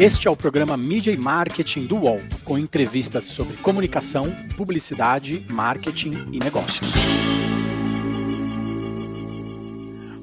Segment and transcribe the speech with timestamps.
[0.00, 4.24] Este é o programa Mídia e Marketing do UOL, com entrevistas sobre comunicação,
[4.56, 6.90] publicidade, marketing e negócios.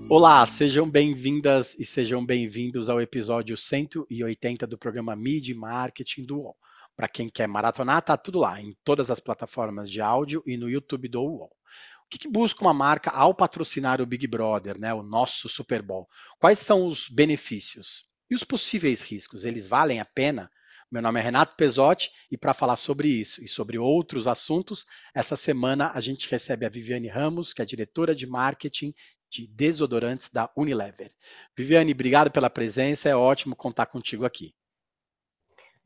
[0.09, 6.39] Olá, sejam bem-vindas e sejam bem-vindos ao episódio 180 do programa Mídia e Marketing do
[6.39, 6.57] UOL.
[6.95, 10.67] Para quem quer maratonar, tá tudo lá, em todas as plataformas de áudio e no
[10.67, 11.51] YouTube do UOL.
[12.03, 15.83] O que, que, busca uma marca ao patrocinar o Big Brother, né, o nosso Super
[15.83, 16.07] Bowl?
[16.39, 18.07] Quais são os benefícios?
[18.29, 20.51] E os possíveis riscos, eles valem a pena?
[20.91, 25.35] Meu nome é Renato Pesotti e para falar sobre isso e sobre outros assuntos, essa
[25.35, 28.93] semana a gente recebe a Viviane Ramos, que é diretora de marketing
[29.29, 31.09] de desodorantes da Unilever.
[31.57, 34.53] Viviane, obrigado pela presença, é ótimo contar contigo aqui.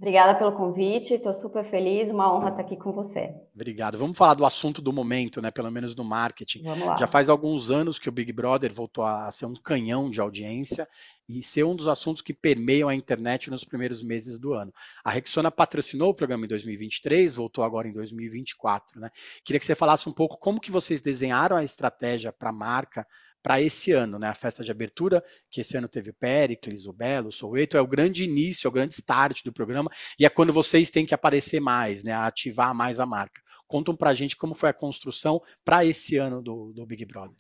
[0.01, 3.35] Obrigada pelo convite, estou super feliz, uma honra estar aqui com você.
[3.53, 3.99] Obrigado.
[3.99, 5.51] Vamos falar do assunto do momento, né?
[5.51, 6.63] Pelo menos no marketing.
[6.63, 6.97] Vamos lá.
[6.97, 10.87] Já faz alguns anos que o Big Brother voltou a ser um canhão de audiência
[11.29, 14.73] e ser um dos assuntos que permeiam a internet nos primeiros meses do ano.
[15.03, 19.11] A Rexona patrocinou o programa em 2023, voltou agora em 2024, né?
[19.45, 23.05] Queria que você falasse um pouco como que vocês desenharam a estratégia para a marca
[23.41, 24.27] para esse ano, né?
[24.27, 27.87] A festa de abertura, que esse ano teve Pericles, o Belo, o Soueto, é o
[27.87, 29.89] grande início, é o grande start do programa,
[30.19, 32.13] e é quando vocês têm que aparecer mais, né?
[32.13, 33.41] Ativar mais a marca.
[33.67, 37.37] Contam para a gente como foi a construção para esse ano do, do, Big Brother.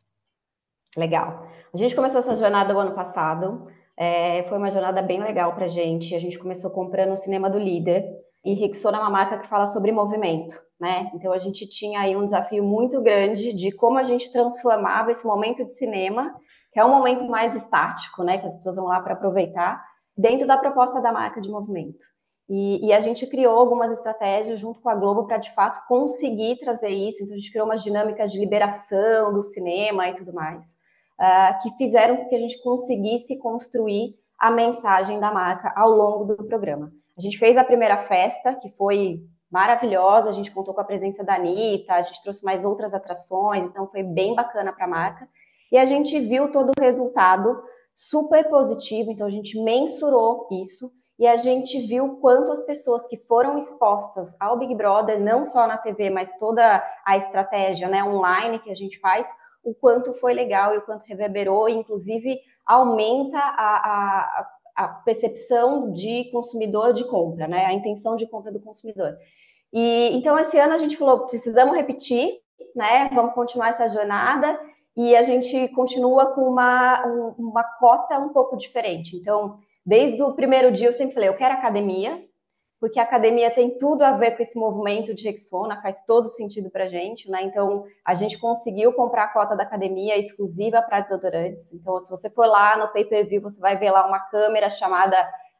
[0.97, 1.47] Legal.
[1.73, 5.67] A gente começou essa jornada o ano passado, é, foi uma jornada bem legal para
[5.67, 6.15] gente.
[6.15, 8.05] A gente começou comprando o cinema do líder,
[8.43, 11.11] e Rexona é uma marca que fala sobre movimento né?
[11.13, 15.25] Então a gente tinha aí um desafio muito grande de como a gente transformava esse
[15.27, 16.33] momento de cinema,
[16.73, 18.39] que é um momento mais estático, né?
[18.39, 19.79] Que as pessoas vão lá para aproveitar,
[20.17, 22.03] dentro da proposta da marca de movimento.
[22.49, 26.57] E, e, a gente criou algumas estratégias junto com a Globo para de fato conseguir
[26.57, 27.23] trazer isso.
[27.23, 30.65] Então a gente criou umas dinâmicas de liberação do cinema e tudo mais,
[31.19, 36.25] uh, que fizeram com que a gente conseguisse construir a mensagem da marca ao longo
[36.25, 36.91] do programa.
[37.15, 39.21] A gente fez a primeira festa, que foi
[39.51, 40.29] maravilhosa.
[40.29, 43.87] A gente contou com a presença da Anitta, a gente trouxe mais outras atrações, então
[43.87, 45.27] foi bem bacana para a marca.
[45.71, 47.61] E a gente viu todo o resultado
[47.93, 53.15] super positivo, então a gente mensurou isso e a gente viu quanto as pessoas que
[53.15, 58.57] foram expostas ao Big Brother, não só na TV, mas toda a estratégia né, online
[58.57, 59.27] que a gente faz,
[59.63, 65.91] o quanto foi legal e o quanto reverberou, e inclusive aumenta a, a, a percepção
[65.91, 69.17] de consumidor de compra, né, a intenção de compra do consumidor.
[69.73, 72.41] E então esse ano a gente falou, precisamos repetir,
[72.75, 73.09] né?
[73.13, 74.59] Vamos continuar essa jornada
[74.95, 77.03] e a gente continua com uma,
[77.37, 79.15] uma cota um pouco diferente.
[79.15, 82.21] Então, desde o primeiro dia eu sempre falei, eu quero academia,
[82.81, 86.71] porque a academia tem tudo a ver com esse movimento de Rexona, faz todo sentido
[86.71, 87.43] para a gente, né?
[87.43, 91.71] Então, a gente conseguiu comprar a cota da academia exclusiva para desodorantes.
[91.73, 95.15] Então, se você for lá no pay-per-view, você vai ver lá uma câmera chamada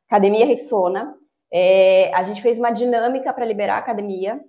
[0.08, 1.16] Academia Rexona,
[1.54, 4.42] é, a gente fez uma dinâmica para liberar a academia.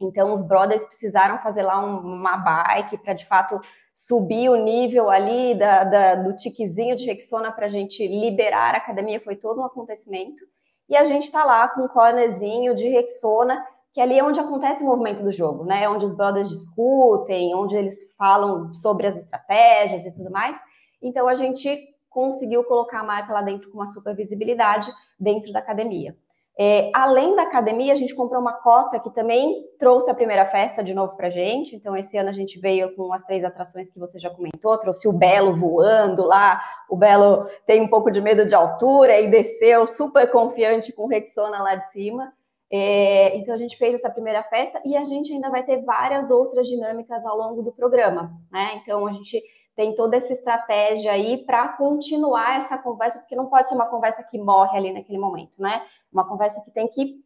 [0.00, 3.60] Então, os brothers precisaram fazer lá um, uma bike para, de fato,
[3.92, 8.78] subir o nível ali da, da, do tiquezinho de Rexona para a gente liberar a
[8.78, 9.18] academia.
[9.18, 10.44] Foi todo um acontecimento.
[10.88, 14.82] E a gente está lá com um cornerzinho de Rexona, que ali é onde acontece
[14.82, 15.84] o movimento do jogo, né?
[15.84, 20.58] É onde os brothers discutem, onde eles falam sobre as estratégias e tudo mais.
[21.02, 21.68] Então, a gente
[22.08, 26.16] conseguiu colocar a marca lá dentro com uma super visibilidade dentro da academia.
[26.58, 30.82] É, além da academia, a gente comprou uma cota que também trouxe a primeira festa
[30.82, 31.76] de novo para gente.
[31.76, 34.78] Então, esse ano a gente veio com as três atrações que você já comentou.
[34.78, 36.58] Trouxe o Belo voando lá.
[36.88, 41.08] O Belo tem um pouco de medo de altura e desceu super confiante com o
[41.08, 42.32] Rexona lá de cima.
[42.72, 46.30] É, então, a gente fez essa primeira festa e a gente ainda vai ter várias
[46.30, 48.32] outras dinâmicas ao longo do programa.
[48.50, 48.80] Né?
[48.82, 49.42] Então, a gente
[49.76, 54.24] tem toda essa estratégia aí para continuar essa conversa, porque não pode ser uma conversa
[54.24, 55.82] que morre ali naquele momento, né?
[56.10, 57.16] Uma conversa que tem que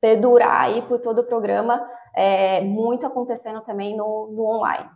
[0.00, 1.82] perdurar aí por todo o programa,
[2.14, 4.88] é, muito acontecendo também no, no online.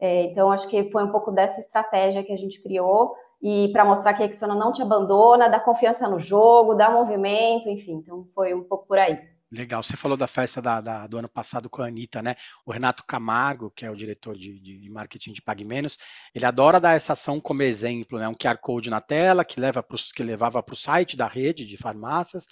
[0.00, 3.84] É, então, acho que foi um pouco dessa estratégia que a gente criou e para
[3.84, 7.96] mostrar que a Exona não te abandona, dá confiança no jogo, dá movimento, enfim.
[7.96, 9.18] Então, foi um pouco por aí.
[9.50, 12.34] Legal, você falou da festa da, da, do ano passado com a Anitta, né?
[12.64, 15.96] O Renato Camargo, que é o diretor de, de marketing de Pague Menos,
[16.34, 18.26] ele adora dar essa ação como exemplo, né?
[18.26, 21.66] Um QR Code na tela que, leva pro, que levava para o site da rede
[21.66, 22.46] de farmácias,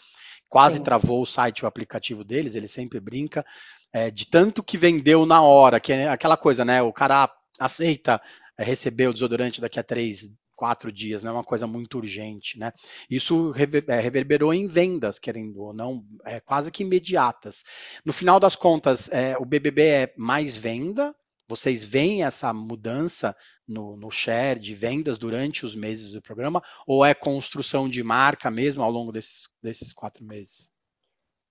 [0.48, 0.82] quase Sim.
[0.82, 3.44] travou o site, o aplicativo deles, ele sempre brinca,
[3.92, 6.82] é, de tanto que vendeu na hora, que é aquela coisa, né?
[6.82, 7.28] O cara
[7.58, 8.20] aceita
[8.56, 12.56] é, receber o desodorante daqui a três, quatro dias, não é uma coisa muito urgente,
[12.56, 12.70] né?
[13.10, 13.52] Isso
[13.88, 17.64] é, reverberou em vendas, querendo ou não, é, quase que imediatas.
[18.04, 21.12] No final das contas, é, o BBB é mais venda,
[21.48, 23.34] Vocês veem essa mudança
[23.66, 28.48] no, no share de vendas durante os meses do programa, ou é construção de marca
[28.48, 30.70] mesmo ao longo desses, desses quatro meses?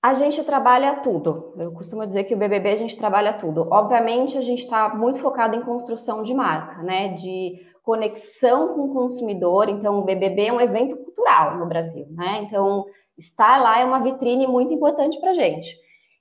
[0.01, 1.53] A gente trabalha tudo.
[1.57, 3.67] Eu costumo dizer que o BBB a gente trabalha tudo.
[3.69, 7.09] Obviamente, a gente está muito focado em construção de marca, né?
[7.09, 9.69] De conexão com o consumidor.
[9.69, 12.43] Então, o BBB é um evento cultural no Brasil, né?
[12.43, 12.85] Então,
[13.17, 15.75] estar lá é uma vitrine muito importante para a gente.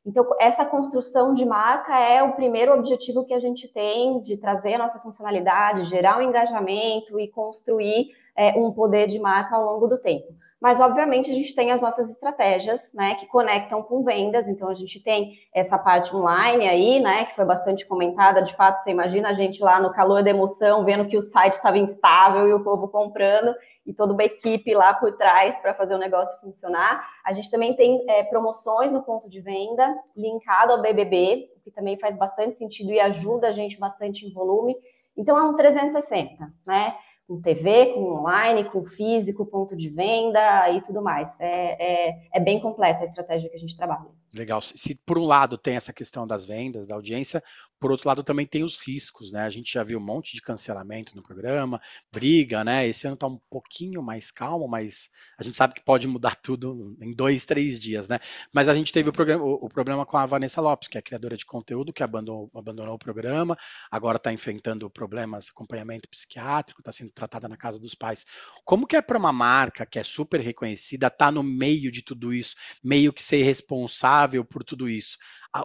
[0.05, 4.75] Então, essa construção de marca é o primeiro objetivo que a gente tem de trazer
[4.75, 9.87] a nossa funcionalidade, gerar um engajamento e construir é, um poder de marca ao longo
[9.87, 10.33] do tempo.
[10.61, 14.47] Mas, obviamente, a gente tem as nossas estratégias, né, que conectam com vendas.
[14.47, 18.43] Então, a gente tem essa parte online aí, né, que foi bastante comentada.
[18.43, 21.55] De fato, você imagina a gente lá no calor da emoção, vendo que o site
[21.55, 23.55] estava instável e o povo comprando,
[23.87, 27.09] e toda uma equipe lá por trás para fazer o negócio funcionar.
[27.25, 31.71] A gente também tem é, promoções no ponto de venda, linkado ao BBB, o que
[31.71, 34.77] também faz bastante sentido e ajuda a gente bastante em volume.
[35.17, 36.95] Então, é um 360, né?
[37.31, 41.38] Com TV, com online, com físico, ponto de venda e tudo mais.
[41.41, 44.20] É, é, é bem completa a estratégia que a gente trabalha.
[44.32, 44.61] Legal.
[44.61, 47.43] Se por um lado tem essa questão das vendas, da audiência,
[47.81, 49.43] por outro lado também tem os riscos, né?
[49.43, 51.81] A gente já viu um monte de cancelamento no programa,
[52.12, 52.87] briga, né?
[52.87, 56.97] Esse ano está um pouquinho mais calmo, mas a gente sabe que pode mudar tudo
[57.00, 58.21] em dois, três dias, né?
[58.53, 61.03] Mas a gente teve o, programa, o, o problema com a Vanessa Lopes, que é
[61.03, 63.59] criadora de conteúdo, que abandonou, abandonou o programa,
[63.91, 68.25] agora está enfrentando problemas, acompanhamento psiquiátrico, está sendo tratada na casa dos pais.
[68.65, 72.33] Como que é para uma marca que é super reconhecida, tá no meio de tudo
[72.33, 72.55] isso,
[72.85, 75.17] meio que ser responsável responsável por tudo isso.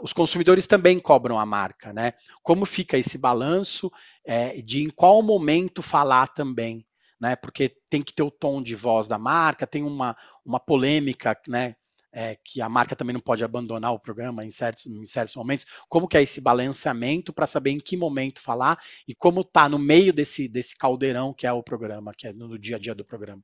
[0.01, 2.13] Os consumidores também cobram a marca, né?
[2.41, 3.91] Como fica esse balanço
[4.25, 6.85] é, de em qual momento falar também,
[7.19, 7.35] né?
[7.35, 10.15] Porque tem que ter o tom de voz da marca, tem uma,
[10.45, 11.75] uma polêmica, né?
[12.17, 15.65] É, que a marca também não pode abandonar o programa em certos, em certos momentos.
[15.89, 19.77] Como que é esse balanceamento para saber em que momento falar e como tá no
[19.77, 23.03] meio desse, desse caldeirão que é o programa, que é no dia a dia do
[23.03, 23.43] programa?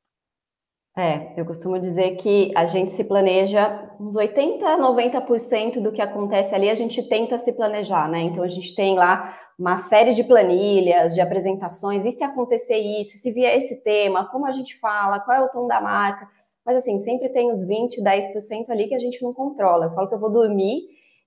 [0.98, 6.54] É, eu costumo dizer que a gente se planeja uns 80, 90% do que acontece
[6.54, 8.22] ali, a gente tenta se planejar, né?
[8.24, 13.18] Então a gente tem lá uma série de planilhas, de apresentações, e se acontecer isso,
[13.18, 16.28] se vier esse tema, como a gente fala, qual é o tom da marca.
[16.66, 19.86] Mas assim, sempre tem os 20, 10% ali que a gente não controla.
[19.86, 20.82] Eu falo que eu vou dormir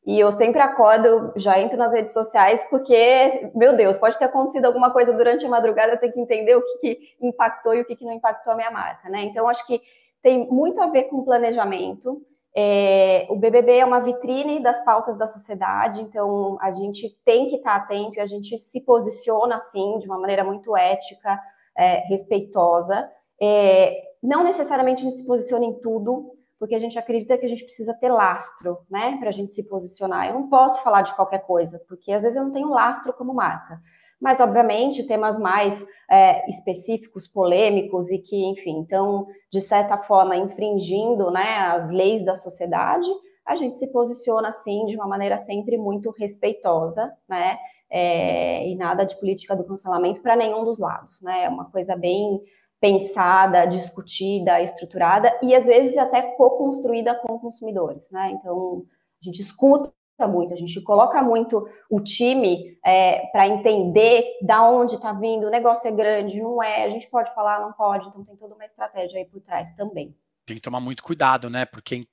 [0.06, 4.66] e eu sempre acordo, já entro nas redes sociais, porque, meu Deus, pode ter acontecido
[4.66, 7.84] alguma coisa durante a madrugada, eu tenho que entender o que, que impactou e o
[7.86, 9.22] que, que não impactou a minha marca, né?
[9.22, 9.80] Então, acho que
[10.22, 12.20] tem muito a ver com planejamento.
[12.54, 17.56] É, o BBB é uma vitrine das pautas da sociedade, então a gente tem que
[17.56, 21.40] estar atento e a gente se posiciona assim, de uma maneira muito ética,
[21.76, 23.10] é, respeitosa.
[23.40, 26.30] É, não necessariamente a gente se posiciona em tudo,
[26.64, 29.68] porque a gente acredita que a gente precisa ter lastro, né, para a gente se
[29.68, 30.28] posicionar.
[30.28, 33.34] Eu não posso falar de qualquer coisa, porque às vezes eu não tenho lastro como
[33.34, 33.82] marca.
[34.18, 41.30] Mas, obviamente, temas mais é, específicos, polêmicos e que, enfim, então, de certa forma, infringindo
[41.30, 43.10] né, as leis da sociedade,
[43.44, 47.58] a gente se posiciona assim de uma maneira sempre muito respeitosa, né?
[47.90, 51.44] É, e nada de política do cancelamento para nenhum dos lados, né?
[51.44, 52.40] É uma coisa bem
[52.84, 58.32] pensada, discutida, estruturada e às vezes até co-construída com consumidores, né?
[58.32, 58.84] Então
[59.22, 59.90] a gente escuta
[60.28, 65.50] muito, a gente coloca muito o time é, para entender da onde está vindo, o
[65.50, 68.66] negócio é grande, não é, a gente pode falar, não pode, então tem toda uma
[68.66, 70.14] estratégia aí por trás também
[70.46, 71.64] tem que tomar muito cuidado, né?
[71.64, 72.06] Porque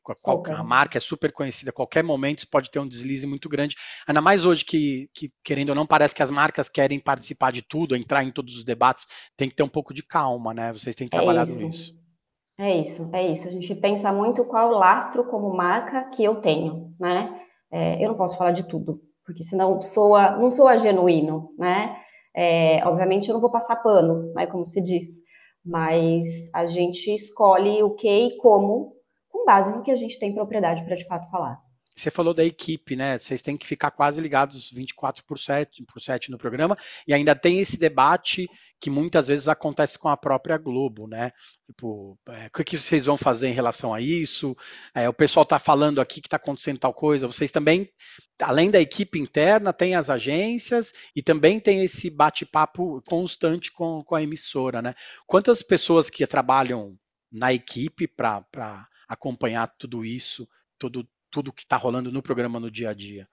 [0.54, 3.76] a marca é super conhecida, a qualquer momento pode ter um deslize muito grande.
[4.08, 7.62] Ainda mais hoje que, que, querendo ou não, parece que as marcas querem participar de
[7.62, 9.06] tudo, entrar em todos os debates.
[9.36, 10.72] Tem que ter um pouco de calma, né?
[10.74, 11.94] Vocês têm é trabalhado é nisso.
[12.58, 13.48] É isso, é isso.
[13.48, 17.42] A gente pensa muito qual o lastro como marca que eu tenho, né?
[17.72, 21.98] É, eu não posso falar de tudo, porque senão soa, não soa genuíno, né?
[22.36, 24.46] É, obviamente eu não vou passar pano, né?
[24.46, 25.22] Como se diz
[25.64, 28.96] mas a gente escolhe o que e como
[29.30, 31.60] com base no que a gente tem propriedade para de fato falar.
[31.96, 33.18] Você falou da equipe, né?
[33.18, 37.36] Vocês têm que ficar quase ligados 24 por 7, por 7 no programa, e ainda
[37.36, 38.48] tem esse debate
[38.80, 41.32] que muitas vezes acontece com a própria Globo, né?
[41.68, 44.56] Tipo, é, o que vocês vão fazer em relação a isso?
[44.96, 47.28] É, o pessoal está falando aqui que está acontecendo tal coisa.
[47.28, 47.90] Vocês também,
[48.42, 54.16] além da equipe interna, tem as agências e também tem esse bate-papo constante com, com
[54.16, 54.96] a emissora, né?
[55.28, 56.98] Quantas pessoas que trabalham
[57.30, 60.48] na equipe para acompanhar tudo isso,
[60.80, 63.28] todo tudo que está rolando no programa no dia a dia?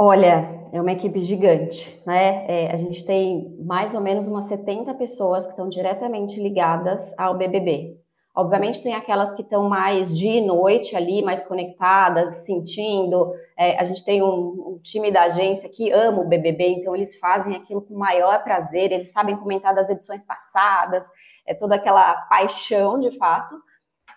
[0.00, 2.46] Olha, é uma equipe gigante, né?
[2.46, 7.36] É, a gente tem mais ou menos umas 70 pessoas que estão diretamente ligadas ao
[7.36, 7.98] BBB.
[8.38, 13.32] Obviamente tem aquelas que estão mais dia e noite ali, mais conectadas, sentindo.
[13.58, 17.18] É, a gente tem um, um, time da agência que ama o BBB, então eles
[17.18, 21.04] fazem aquilo com maior prazer, eles sabem comentar das edições passadas,
[21.44, 23.60] é toda aquela paixão de fato.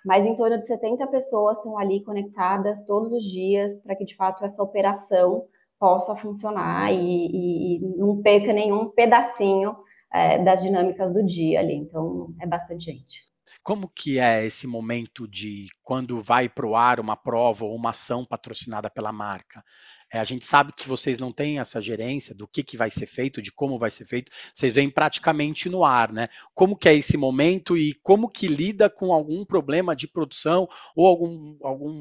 [0.06, 4.16] Mas em torno de 70 pessoas estão ali conectadas todos os dias para que de
[4.16, 5.46] fato essa operação
[5.80, 9.76] possa funcionar e, e, e não perca nenhum pedacinho
[10.14, 11.76] é, das dinâmicas do dia ali.
[11.76, 13.32] Então é bastante gente.
[13.64, 17.92] Como que é esse momento de quando vai para o ar uma prova ou uma
[17.92, 19.64] ação patrocinada pela marca?
[20.12, 23.08] É, a gente sabe que vocês não têm essa gerência do que, que vai ser
[23.08, 26.28] feito, de como vai ser feito, vocês vêm praticamente no ar, né?
[26.54, 31.08] Como que é esse momento e como que lida com algum problema de produção ou
[31.08, 31.92] algum, algum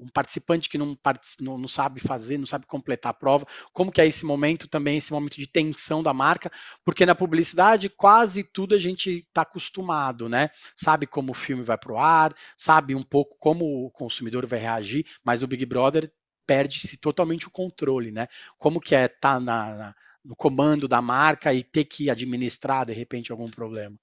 [0.00, 0.96] um participante que não,
[1.40, 4.96] não, não sabe fazer, não sabe completar a prova, como que é esse momento também,
[4.96, 6.50] esse momento de tensão da marca,
[6.84, 10.48] porque na publicidade quase tudo a gente está acostumado, né?
[10.74, 14.58] Sabe como o filme vai para o ar, sabe um pouco como o consumidor vai
[14.58, 16.10] reagir, mas o Big Brother
[16.48, 18.26] perde-se totalmente o controle, né?
[18.58, 22.86] Como que é estar tá na, na, no comando da marca e ter que administrar,
[22.86, 23.94] de repente, algum problema?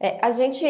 [0.00, 0.66] É, a gente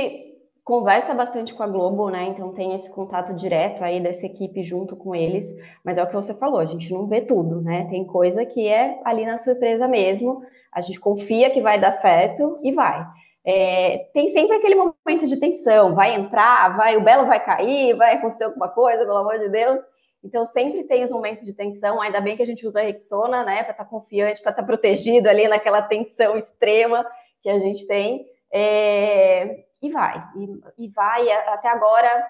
[0.63, 2.25] conversa bastante com a Globo, né?
[2.25, 5.47] Então tem esse contato direto aí dessa equipe junto com eles,
[5.83, 7.87] mas é o que você falou, a gente não vê tudo, né?
[7.89, 12.59] Tem coisa que é ali na surpresa mesmo, a gente confia que vai dar certo
[12.63, 13.07] e vai.
[13.47, 18.15] É, tem sempre aquele momento de tensão, vai entrar, vai, o Belo vai cair, vai
[18.15, 19.81] acontecer alguma coisa, pelo amor de Deus.
[20.25, 23.45] Então, sempre tem os momentos de tensão, ainda bem que a gente usa a Rexona,
[23.45, 27.07] né, para estar tá confiante, para estar tá protegido ali naquela tensão extrema
[27.43, 28.27] que a gente tem.
[28.51, 29.65] É...
[29.83, 31.31] E vai, e, e, vai.
[31.31, 32.27] Até agora,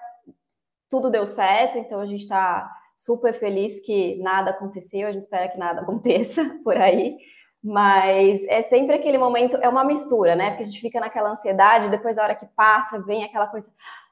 [0.89, 5.47] tudo deu certo, então a gente está super feliz que nada aconteceu, a gente espera
[5.47, 7.15] que nada aconteça por aí.
[7.63, 10.49] Mas é sempre aquele momento, é uma mistura, né?
[10.49, 13.71] Porque a gente fica naquela ansiedade, depois a hora que passa, vem aquela coisa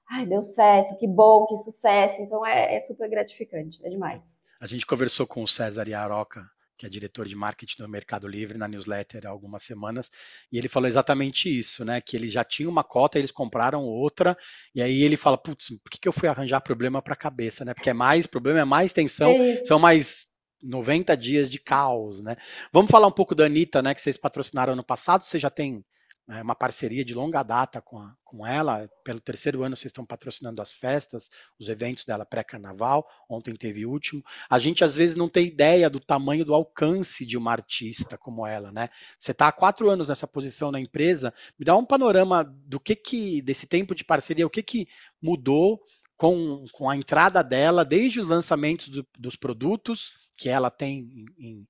[0.09, 2.21] ai, deu certo, que bom, que sucesso.
[2.21, 4.43] Então é, é super gratificante, é demais.
[4.59, 8.57] A gente conversou com o César Iaroca, que é diretor de marketing do Mercado Livre,
[8.57, 10.09] na newsletter há algumas semanas,
[10.51, 12.01] e ele falou exatamente isso, né?
[12.01, 14.37] Que ele já tinha uma cota, eles compraram outra,
[14.73, 17.63] e aí ele fala, putz, por que, que eu fui arranjar problema para a cabeça,
[17.63, 17.73] né?
[17.73, 20.27] Porque é mais problema, é mais tensão, é são mais
[20.61, 22.35] 90 dias de caos, né?
[22.71, 23.93] Vamos falar um pouco da Anitta, né?
[23.93, 25.83] Que vocês patrocinaram ano passado, você já tem
[26.29, 28.89] é uma parceria de longa data com, a, com ela.
[29.03, 33.05] Pelo terceiro ano, vocês estão patrocinando as festas, os eventos dela pré-carnaval.
[33.29, 34.23] Ontem teve o último.
[34.49, 38.47] A gente às vezes não tem ideia do tamanho do alcance de uma artista como
[38.47, 38.89] ela, né?
[39.19, 41.33] Você está há quatro anos nessa posição na empresa.
[41.59, 44.87] Me dá um panorama do que que desse tempo de parceria, o que que
[45.21, 45.81] mudou
[46.15, 51.67] com, com a entrada dela, desde os lançamentos do, dos produtos que ela tem em,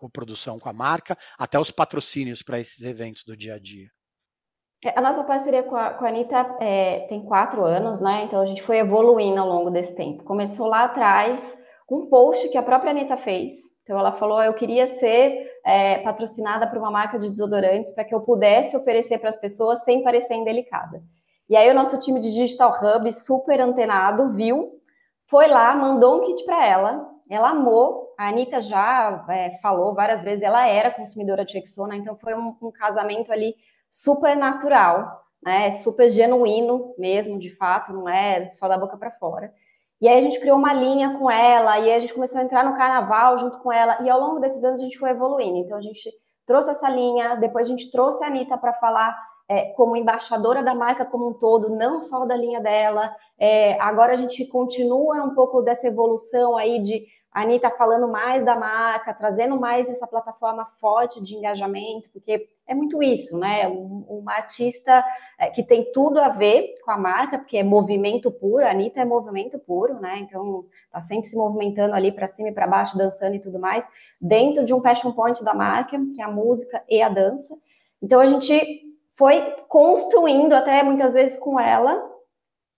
[0.00, 3.88] coprodução com a marca, até os patrocínios para esses eventos do dia a dia?
[4.84, 8.24] É, a nossa parceria com a, com a Anitta é, tem quatro anos, né?
[8.24, 10.24] Então a gente foi evoluindo ao longo desse tempo.
[10.24, 11.58] Começou lá atrás
[11.90, 13.52] um post que a própria Anitta fez.
[13.82, 18.14] Então ela falou: eu queria ser é, patrocinada por uma marca de desodorantes para que
[18.14, 21.02] eu pudesse oferecer para as pessoas sem parecer indelicada.
[21.48, 24.80] E aí o nosso time de Digital Hub, super antenado, viu,
[25.26, 27.06] foi lá, mandou um kit para ela.
[27.30, 32.16] Ela amou, a Anitta já é, falou várias vezes, ela era consumidora de Rexona, então
[32.16, 33.54] foi um, um casamento ali
[33.88, 35.70] super natural, né?
[35.70, 39.54] Super genuíno mesmo, de fato, não é só da boca para fora.
[40.00, 42.44] E aí a gente criou uma linha com ela, e aí a gente começou a
[42.44, 45.58] entrar no carnaval junto com ela, e ao longo desses anos a gente foi evoluindo.
[45.58, 46.10] Então a gente
[46.44, 49.16] trouxe essa linha, depois a gente trouxe a Anitta para falar
[49.48, 53.14] é, como embaixadora da marca como um todo, não só da linha dela.
[53.38, 58.44] É, agora a gente continua um pouco dessa evolução aí de a Anitta falando mais
[58.44, 63.68] da marca, trazendo mais essa plataforma forte de engajamento, porque é muito isso, né?
[63.68, 65.04] uma artista
[65.38, 69.00] é, que tem tudo a ver com a marca, porque é movimento puro, a Anitta
[69.00, 70.18] é movimento puro, né?
[70.18, 73.86] Então tá sempre se movimentando ali para cima e para baixo, dançando e tudo mais,
[74.20, 77.56] dentro de um passion point da marca, que é a música e a dança.
[78.02, 78.82] Então a gente
[79.12, 82.10] foi construindo até muitas vezes com ela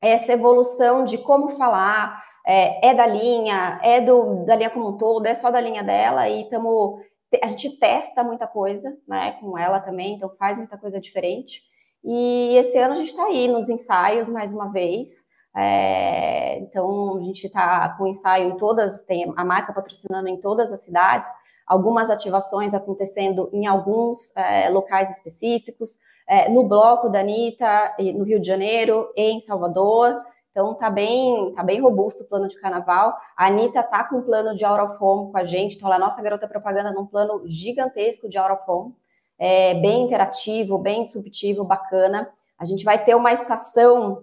[0.01, 4.97] essa evolução de como falar, é, é da linha, é do, da linha como um
[4.97, 7.01] todo, é só da linha dela, e tamo,
[7.43, 11.63] a gente testa muita coisa né, com ela também, então faz muita coisa diferente.
[12.05, 15.31] E esse ano a gente está aí nos ensaios mais uma vez.
[15.55, 20.73] É, então a gente está com ensaio em todas, tem a marca patrocinando em todas
[20.73, 21.31] as cidades,
[21.67, 28.41] algumas ativações acontecendo em alguns é, locais específicos, é, no bloco da Anitta, no Rio
[28.41, 30.21] de Janeiro e em Salvador.
[30.53, 33.17] Então tá bem, tá bem robusto o plano de carnaval.
[33.35, 35.99] A Anitta tá com um plano de Out of Home com a gente, então a
[35.99, 38.95] nossa garota propaganda num plano gigantesco de Out of Home,
[39.39, 42.31] é, bem interativo, bem disruptivo, bacana.
[42.59, 44.23] A gente vai ter uma estação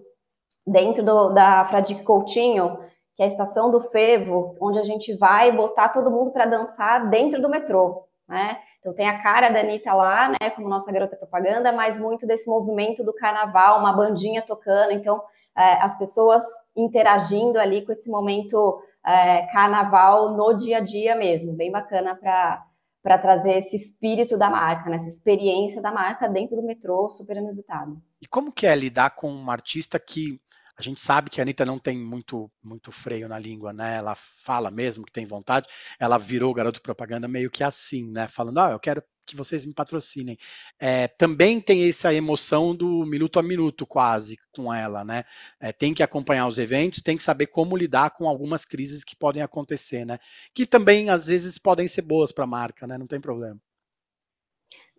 [0.64, 2.78] dentro do, da Fradique Coutinho,
[3.16, 7.10] que é a estação do Fevo, onde a gente vai botar todo mundo para dançar
[7.10, 8.56] dentro do metrô, né?
[8.78, 12.48] Então tem a cara da Anitta lá, né, como nossa garota propaganda, mas muito desse
[12.48, 16.42] movimento do carnaval, uma bandinha tocando, então é, as pessoas
[16.76, 23.18] interagindo ali com esse momento é, carnaval no dia a dia mesmo, bem bacana para
[23.18, 28.00] trazer esse espírito da marca, né, essa experiência da marca dentro do metrô, super inusitado.
[28.20, 30.40] E como que é lidar com um artista que
[30.80, 33.96] a gente sabe que a Anitta não tem muito, muito freio na língua, né?
[33.98, 35.68] Ela fala mesmo que tem vontade.
[35.98, 38.26] Ela virou garoto propaganda meio que assim, né?
[38.28, 40.36] Falando, ah, eu quero que vocês me patrocinem.
[40.78, 45.24] É, também tem essa emoção do minuto a minuto, quase, com ela, né?
[45.60, 49.16] É, tem que acompanhar os eventos, tem que saber como lidar com algumas crises que
[49.16, 50.18] podem acontecer, né?
[50.54, 52.98] Que também, às vezes, podem ser boas para a marca, né?
[52.98, 53.58] Não tem problema.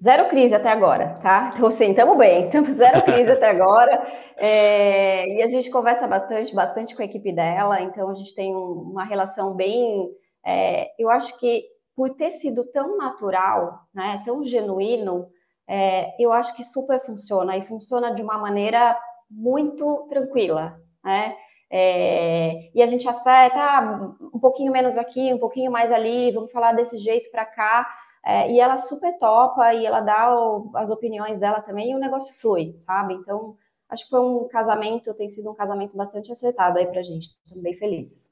[0.04, 1.52] Zero crise até agora, tá?
[1.54, 4.02] Então, assim, estamos bem, estamos zero crise até agora.
[4.36, 8.56] É, e a gente conversa bastante, bastante com a equipe dela, então a gente tem
[8.56, 10.10] um, uma relação bem.
[10.44, 11.64] É, eu acho que
[11.96, 15.28] por ter sido tão natural, né, tão genuíno,
[15.68, 18.98] é, eu acho que super funciona e funciona de uma maneira
[19.30, 21.36] muito tranquila, né?
[21.74, 26.52] É, e a gente acerta ah, um pouquinho menos aqui, um pouquinho mais ali, vamos
[26.52, 27.88] falar desse jeito para cá.
[28.26, 32.00] É, e ela super topa e ela dá o, as opiniões dela também e o
[32.00, 33.16] negócio flui, sabe?
[33.16, 33.56] Então,
[33.90, 37.30] acho que foi um casamento, tem sido um casamento bastante acertado aí pra gente.
[37.46, 38.32] Estou bem feliz.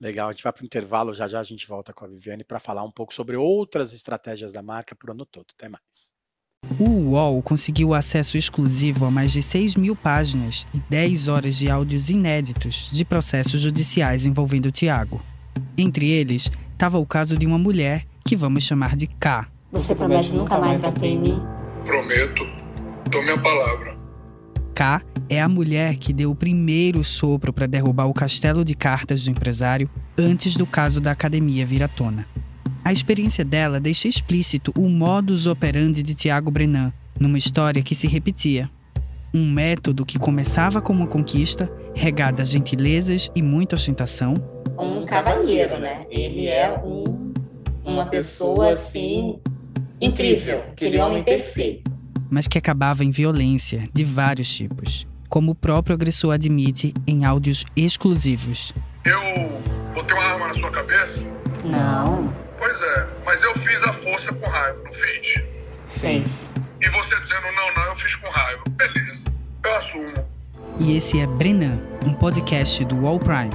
[0.00, 2.44] Legal, a gente vai para o intervalo, já já a gente volta com a Viviane
[2.44, 5.46] para falar um pouco sobre outras estratégias da marca para o ano todo.
[5.56, 6.10] Até mais.
[6.80, 11.70] O UOL conseguiu acesso exclusivo a mais de 6 mil páginas e 10 horas de
[11.70, 15.22] áudios inéditos de processos judiciais envolvendo o Tiago.
[15.78, 19.46] Entre eles, estava o caso de uma mulher que vamos chamar de K.
[19.72, 21.40] Você promete nunca mais bater em mim?
[21.84, 22.44] Prometo.
[23.10, 23.95] Dou minha palavra.
[24.76, 29.24] K é a mulher que deu o primeiro sopro para derrubar o castelo de cartas
[29.24, 32.26] do empresário antes do caso da academia vir à tona.
[32.84, 38.06] A experiência dela deixa explícito o modus operandi de Tiago Brenan, numa história que se
[38.06, 38.70] repetia.
[39.32, 44.34] Um método que começava com uma conquista, regada a gentilezas e muita ostentação.
[44.78, 46.04] Um cavalheiro, né?
[46.10, 47.32] Ele é um
[47.82, 49.38] uma pessoa assim
[50.02, 51.95] incrível, aquele homem perfeito.
[52.30, 57.64] Mas que acabava em violência de vários tipos, como o próprio agressor admite em áudios
[57.76, 58.72] exclusivos.
[59.04, 59.20] Eu
[59.94, 61.20] botei uma arma na sua cabeça?
[61.64, 62.34] Não.
[62.58, 65.42] Pois é, mas eu fiz a força com raiva, não fiz?
[65.88, 66.52] Fez.
[66.80, 68.62] E você dizendo não, não, eu fiz com raiva.
[68.70, 69.24] Beleza,
[69.64, 70.26] eu assumo.
[70.78, 73.54] E esse é Brenan, um podcast do Wall Prime.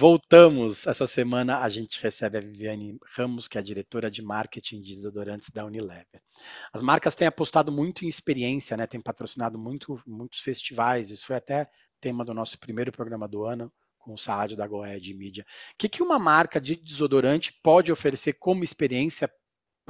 [0.00, 0.86] Voltamos.
[0.86, 4.94] Essa semana a gente recebe a Viviane Ramos, que é a diretora de marketing de
[4.94, 6.22] desodorantes da Unilever.
[6.72, 8.86] As marcas têm apostado muito em experiência, né?
[8.86, 11.10] Têm patrocinado muito, muitos festivais.
[11.10, 11.68] Isso foi até
[12.00, 15.44] tema do nosso primeiro programa do ano com o Saad da Goé de mídia.
[15.74, 19.30] O que, que uma marca de desodorante pode oferecer como experiência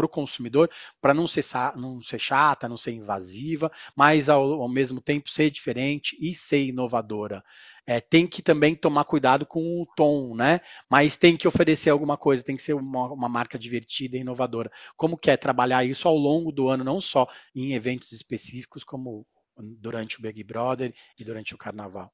[0.01, 1.45] para o consumidor, para não ser,
[1.77, 6.65] não ser chata, não ser invasiva, mas ao, ao mesmo tempo ser diferente e ser
[6.65, 7.45] inovadora.
[7.87, 10.61] É, tem que também tomar cuidado com o tom, né?
[10.89, 14.71] Mas tem que oferecer alguma coisa, tem que ser uma, uma marca divertida e inovadora.
[14.97, 19.27] Como que é trabalhar isso ao longo do ano, não só em eventos específicos, como
[19.59, 22.11] durante o Big Brother e durante o Carnaval?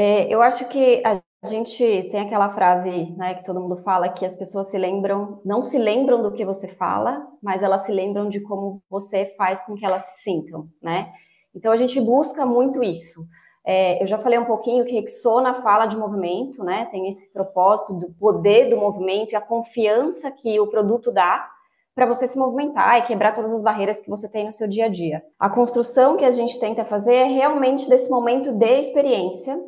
[0.00, 1.82] É, eu acho que a gente
[2.12, 5.76] tem aquela frase, né, que todo mundo fala que as pessoas se lembram, não se
[5.76, 9.84] lembram do que você fala, mas elas se lembram de como você faz com que
[9.84, 11.10] elas se sintam, né?
[11.52, 13.26] Então a gente busca muito isso.
[13.66, 16.86] É, eu já falei um pouquinho que Rexona fala de movimento, né?
[16.92, 21.44] Tem esse propósito do poder do movimento e a confiança que o produto dá
[21.92, 24.84] para você se movimentar e quebrar todas as barreiras que você tem no seu dia
[24.84, 25.24] a dia.
[25.40, 29.58] A construção que a gente tenta fazer é realmente desse momento de experiência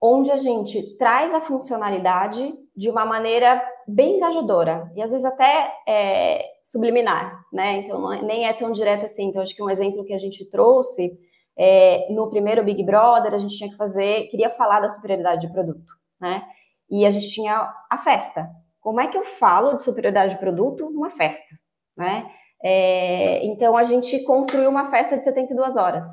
[0.00, 5.74] onde a gente traz a funcionalidade de uma maneira bem engajadora e às vezes até
[5.86, 7.78] é, subliminar, né?
[7.78, 9.28] Então é, nem é tão direto assim.
[9.28, 11.10] Então acho que um exemplo que a gente trouxe
[11.58, 15.52] é, no primeiro Big Brother a gente tinha que fazer, queria falar da superioridade de
[15.52, 16.42] produto, né?
[16.88, 18.48] E a gente tinha a festa.
[18.80, 21.54] Como é que eu falo de superioridade de produto numa festa,
[21.94, 22.26] né?
[22.62, 26.06] É, então a gente construiu uma festa de 72 horas,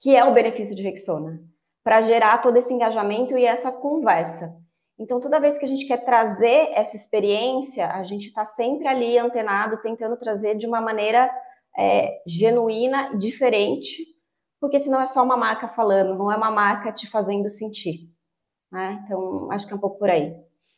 [0.00, 1.49] que é o benefício de Rexona
[1.82, 4.56] para gerar todo esse engajamento e essa conversa.
[4.98, 9.16] Então, toda vez que a gente quer trazer essa experiência, a gente está sempre ali
[9.16, 11.30] antenado, tentando trazer de uma maneira
[11.78, 14.04] é, genuína diferente,
[14.60, 18.10] porque senão é só uma marca falando, não é uma marca te fazendo sentir.
[18.70, 19.02] Né?
[19.04, 20.36] Então, acho que é um pouco por aí.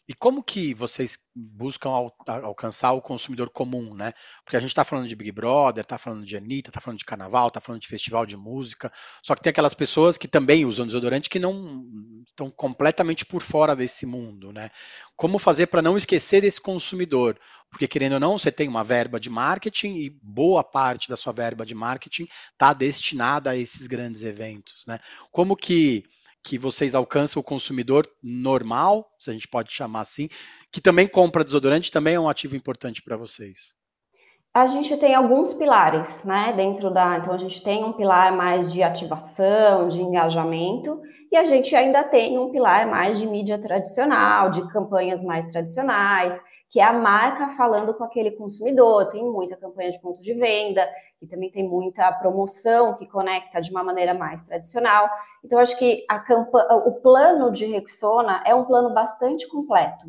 [0.08, 4.12] E como que vocês buscam al alcançar o consumidor comum, né?
[4.44, 7.04] Porque a gente está falando de Big Brother, está falando de Anitta, está falando de
[7.04, 10.86] carnaval, está falando de festival de música, só que tem aquelas pessoas que também usam
[10.86, 11.86] desodorante que não
[12.26, 14.70] estão completamente por fora desse mundo, né?
[15.16, 17.38] Como fazer para não esquecer desse consumidor?
[17.70, 21.32] Porque, querendo ou não, você tem uma verba de marketing e boa parte da sua
[21.32, 24.98] verba de marketing está destinada a esses grandes eventos, né?
[25.30, 26.04] Como que
[26.42, 30.28] que vocês alcançam o consumidor normal, se a gente pode chamar assim,
[30.70, 33.74] que também compra desodorante, também é um ativo importante para vocês?
[34.54, 38.70] A gente tem alguns pilares, né, dentro da, então a gente tem um pilar mais
[38.70, 41.00] de ativação, de engajamento,
[41.30, 46.38] e a gente ainda tem um pilar mais de mídia tradicional, de campanhas mais tradicionais,
[46.72, 49.10] que é a marca falando com aquele consumidor.
[49.10, 50.88] Tem muita campanha de ponto de venda,
[51.20, 55.06] e também tem muita promoção que conecta de uma maneira mais tradicional.
[55.44, 56.06] Então, acho que
[56.86, 60.06] o plano de Rexona é um plano bastante completo,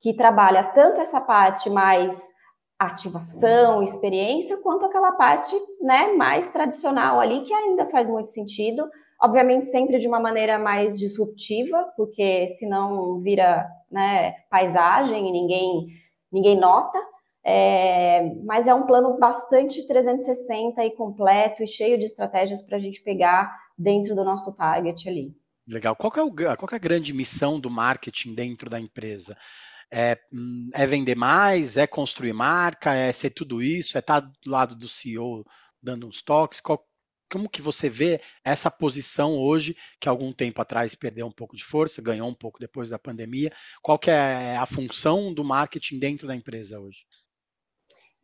[0.00, 2.32] que trabalha tanto essa parte mais
[2.78, 8.88] ativação, experiência, quanto aquela parte né, mais tradicional ali, que ainda faz muito sentido,
[9.20, 15.86] obviamente sempre de uma maneira mais disruptiva, porque senão vira né, paisagem e ninguém,
[16.32, 16.98] ninguém nota.
[17.48, 22.80] É, mas é um plano bastante 360 e completo e cheio de estratégias para a
[22.80, 25.32] gente pegar dentro do nosso target ali.
[25.68, 25.94] Legal.
[25.94, 29.36] Qual é, o, qual é a grande missão do marketing dentro da empresa?
[29.92, 31.76] É, hum, é, vender mais?
[31.76, 32.94] É construir marca?
[32.94, 33.96] É ser tudo isso?
[33.96, 35.44] É estar do lado do CEO
[35.82, 36.60] dando uns toques?
[36.60, 36.84] Qual,
[37.30, 41.64] como que você vê essa posição hoje, que algum tempo atrás perdeu um pouco de
[41.64, 43.50] força, ganhou um pouco depois da pandemia?
[43.82, 47.04] Qual que é a função do marketing dentro da empresa hoje?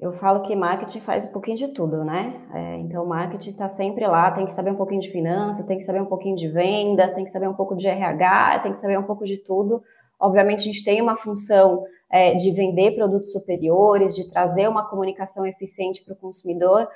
[0.03, 2.45] Eu falo que marketing faz um pouquinho de tudo, né?
[2.53, 5.85] É, então, marketing está sempre lá, tem que saber um pouquinho de finanças, tem que
[5.85, 8.99] saber um pouquinho de vendas, tem que saber um pouco de RH, tem que saber
[8.99, 9.81] um pouco de tudo.
[10.19, 15.47] Obviamente, a gente tem uma função é, de vender produtos superiores, de trazer uma comunicação
[15.47, 16.89] eficiente para o consumidor,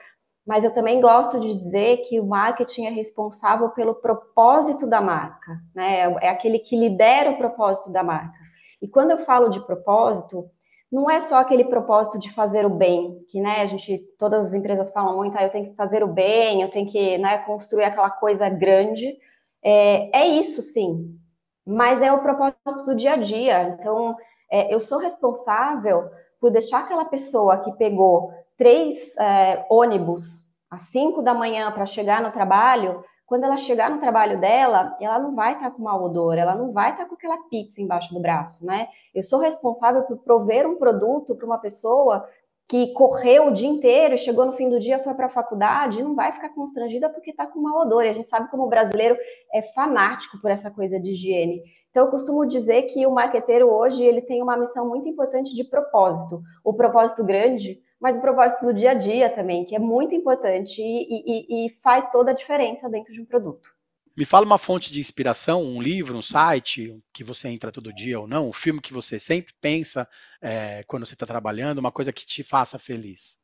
[0.47, 5.61] mas eu também gosto de dizer que o marketing é responsável pelo propósito da marca,
[5.75, 6.03] né?
[6.21, 8.39] É aquele que lidera o propósito da marca.
[8.81, 10.49] E quando eu falo de propósito,
[10.91, 14.55] não é só aquele propósito de fazer o bem, que né, a gente, todas as
[14.55, 17.85] empresas falam muito, ah, eu tenho que fazer o bem, eu tenho que né, construir
[17.85, 19.19] aquela coisa grande.
[19.63, 21.19] É, é isso sim,
[21.67, 23.77] mas é o propósito do dia a dia.
[23.81, 24.17] Então,
[24.49, 26.09] é, eu sou responsável
[26.41, 32.23] por deixar aquela pessoa que pegou três é, ônibus às cinco da manhã para chegar
[32.23, 36.03] no trabalho, quando ela chegar no trabalho dela, ela não vai estar tá com mau
[36.05, 38.89] odor, ela não vai estar tá com aquela pizza embaixo do braço, né?
[39.15, 42.25] Eu sou responsável por prover um produto para uma pessoa
[42.69, 46.17] que correu o dia inteiro chegou no fim do dia, foi para a faculdade, não
[46.17, 48.05] vai ficar constrangida porque está com mau odor.
[48.05, 49.17] E a gente sabe como o brasileiro
[49.53, 51.63] é fanático por essa coisa de higiene.
[51.91, 55.65] Então, eu costumo dizer que o marqueteiro hoje ele tem uma missão muito importante de
[55.65, 56.43] propósito.
[56.65, 60.81] O propósito grande mas o propósito do dia a dia também, que é muito importante
[60.81, 63.71] e, e, e faz toda a diferença dentro de um produto.
[64.17, 68.19] Me fala uma fonte de inspiração, um livro, um site que você entra todo dia
[68.19, 70.09] ou não, um filme que você sempre pensa
[70.41, 73.39] é, quando você está trabalhando, uma coisa que te faça feliz.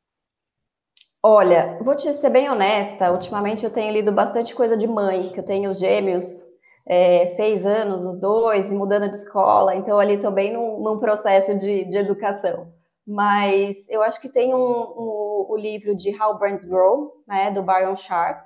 [1.21, 5.39] Olha, vou te ser bem honesta, ultimamente eu tenho lido bastante coisa de mãe, que
[5.39, 6.27] eu tenho gêmeos,
[6.85, 10.99] é, seis anos, os dois, e mudando de escola, então ali estou bem num, num
[10.99, 12.73] processo de, de educação
[13.05, 17.61] mas eu acho que tem um, um, o livro de How Brands Grow, né, do
[17.61, 18.45] Byron Sharp,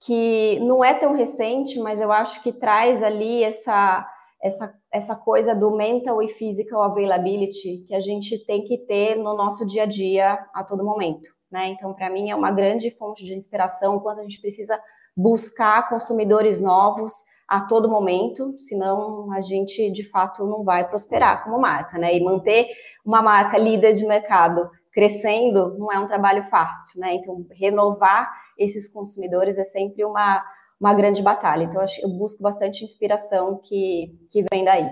[0.00, 4.06] que não é tão recente, mas eu acho que traz ali essa,
[4.42, 9.36] essa, essa coisa do mental e physical availability que a gente tem que ter no
[9.36, 11.28] nosso dia a dia a todo momento.
[11.50, 11.68] Né?
[11.68, 14.80] Então, para mim, é uma grande fonte de inspiração quando a gente precisa
[15.16, 17.12] buscar consumidores novos
[17.50, 22.16] a todo momento, senão a gente de fato não vai prosperar como marca, né?
[22.16, 22.68] E manter
[23.04, 27.14] uma marca líder de mercado crescendo não é um trabalho fácil, né?
[27.14, 30.44] Então, renovar esses consumidores é sempre uma,
[30.80, 31.64] uma grande batalha.
[31.64, 34.88] Então, eu busco bastante inspiração que, que vem daí.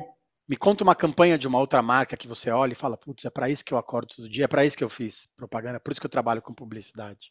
[0.48, 3.30] Me conta uma campanha de uma outra marca que você olha e fala, putz, é
[3.30, 5.78] para isso que eu acordo todo dia, é para isso que eu fiz propaganda, é
[5.78, 7.30] por isso que eu trabalho com publicidade.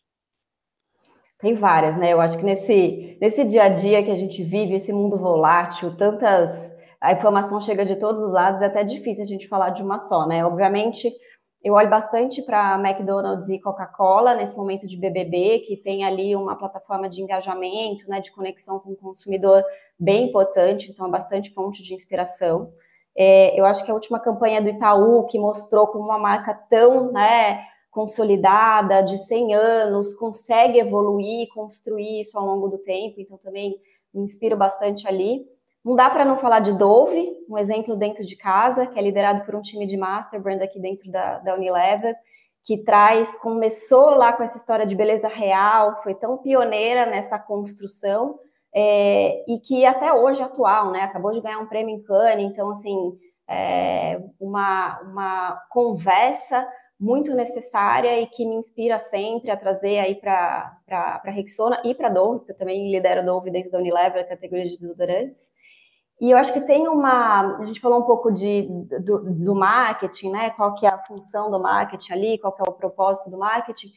[1.39, 2.13] Tem várias, né?
[2.13, 5.95] Eu acho que nesse, nesse dia a dia que a gente vive, esse mundo volátil,
[5.95, 6.76] tantas.
[7.00, 10.00] A informação chega de todos os lados, é até difícil a gente falar de uma
[10.00, 10.43] só, né?
[10.43, 11.08] Obviamente,
[11.63, 16.56] eu olho bastante para McDonald's e Coca-Cola nesse momento de BBB, que tem ali uma
[16.56, 19.63] plataforma de engajamento, né, de conexão com o consumidor
[20.00, 22.71] bem importante, então é bastante fonte de inspiração.
[23.15, 27.12] É, eu acho que a última campanha do Itaú, que mostrou como uma marca tão
[27.12, 33.76] né, consolidada de 100 anos, consegue evoluir, construir isso ao longo do tempo, então também
[34.13, 35.45] me inspiro bastante ali.
[35.84, 39.45] Não dá para não falar de Dove, um exemplo dentro de casa, que é liderado
[39.45, 42.15] por um time de master brand aqui dentro da, da Unilever,
[42.63, 48.38] que traz, começou lá com essa história de beleza real, foi tão pioneira nessa construção,
[48.76, 51.02] é, e que até hoje é atual, né?
[51.02, 56.67] Acabou de ganhar um prêmio em Cannes, então, assim, é uma, uma conversa
[57.00, 62.08] muito necessária e que me inspira sempre a trazer aí para a Rexona e para
[62.08, 65.50] a Dove, porque eu também lidero a Dove dentro da Unilever, a categoria de desodorantes.
[66.20, 67.60] E eu acho que tem uma.
[67.60, 68.68] A gente falou um pouco de,
[69.04, 70.50] do, do, marketing, né?
[70.50, 73.90] Qual que é a função do marketing ali, qual que é o propósito do marketing.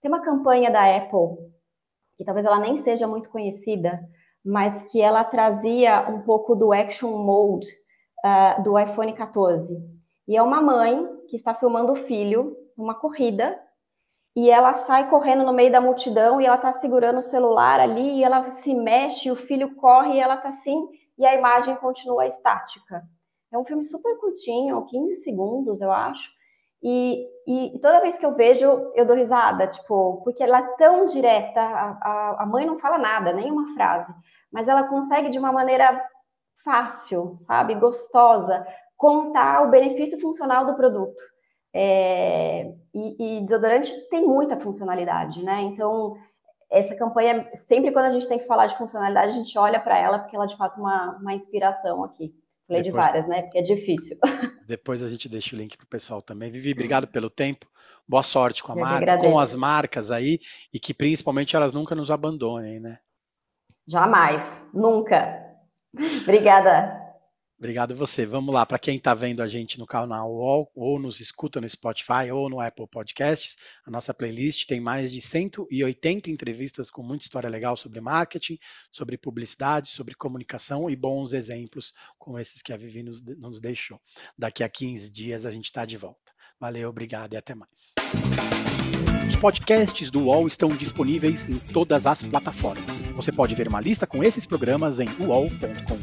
[0.00, 1.36] Tem uma campanha da Apple,
[2.16, 4.00] que talvez ela nem seja muito conhecida,
[4.42, 7.66] mas que ela trazia um pouco do action mode
[8.24, 9.74] uh, do iPhone 14.
[10.26, 13.60] E é uma mãe que está filmando o filho numa corrida
[14.36, 18.18] e ela sai correndo no meio da multidão e ela está segurando o celular ali
[18.18, 20.86] e ela se mexe, o filho corre e ela está assim
[21.18, 23.02] e a imagem continua estática.
[23.52, 26.30] É um filme super curtinho, 15 segundos, eu acho.
[26.82, 31.06] E, e, toda vez que eu vejo, eu dou risada, tipo, porque ela é tão
[31.06, 34.14] direta, a, a, a mãe não fala nada, nenhuma frase,
[34.52, 35.98] mas ela consegue de uma maneira
[36.62, 41.22] fácil, sabe, gostosa, contar o benefício funcional do produto.
[41.74, 45.60] É, e, e, desodorante tem muita funcionalidade, né?
[45.62, 46.16] Então,
[46.70, 49.98] essa campanha, sempre quando a gente tem que falar de funcionalidade, a gente olha para
[49.98, 52.34] ela, porque ela é de fato uma, uma inspiração aqui.
[52.66, 53.42] Falei depois, de várias, né?
[53.42, 54.16] Porque é difícil.
[54.66, 56.50] Depois a gente deixa o link para o pessoal também.
[56.50, 57.66] Vivi, obrigado pelo tempo.
[58.08, 60.40] Boa sorte com a Eu marca, com as marcas aí,
[60.72, 62.98] e que principalmente elas nunca nos abandonem, né?
[63.86, 65.44] Jamais, nunca.
[66.22, 66.95] Obrigada.
[67.58, 68.26] Obrigado você.
[68.26, 71.68] Vamos lá, para quem está vendo a gente no canal UOL, ou nos escuta no
[71.68, 77.24] Spotify ou no Apple Podcasts, a nossa playlist tem mais de 180 entrevistas com muita
[77.24, 78.58] história legal sobre marketing,
[78.90, 83.98] sobre publicidade, sobre comunicação e bons exemplos como esses que a Vivi nos, nos deixou.
[84.36, 86.32] Daqui a 15 dias a gente está de volta.
[86.60, 87.94] Valeu, obrigado e até mais.
[89.28, 93.05] Os podcasts do UOL estão disponíveis em todas as plataformas.
[93.16, 95.96] Você pode ver uma lista com esses programas em uol.com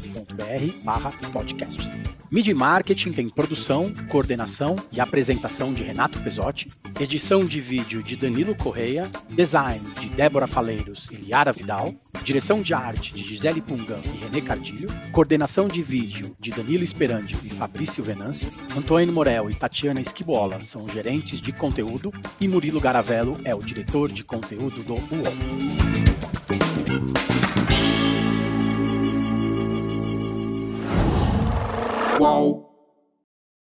[1.32, 1.90] podcasts.
[2.30, 8.56] Mid Marketing tem produção, coordenação e apresentação de Renato Pesotti, edição de vídeo de Danilo
[8.56, 14.24] Correia, design de Débora Faleiros e Liara Vidal, direção de arte de Gisele Pungan e
[14.24, 20.00] René Cardilho, coordenação de vídeo de Danilo Esperandio e Fabrício Venâncio, Antônio Morel e Tatiana
[20.00, 26.03] Esquibola são gerentes de conteúdo e Murilo Garavello é o diretor de conteúdo do UOL.
[32.16, 32.73] Qual